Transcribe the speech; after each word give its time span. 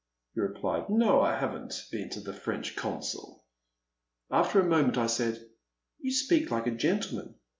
he 0.33 0.39
replied; 0.41 0.89
"no, 0.89 1.21
I 1.21 1.37
have 1.37 1.53
n*t 1.53 1.77
been 1.91 2.09
to 2.09 2.21
the 2.21 2.33
French 2.33 2.75
Consul.*' 2.75 3.45
After 4.31 4.59
a 4.59 4.63
moment 4.65 4.97
I 4.97 5.05
said, 5.05 5.39
*' 5.65 5.79
You 5.99 6.11
speak 6.11 6.49
like 6.49 6.65
a 6.65 6.71
gen 6.71 7.01
tleman. 7.01 7.35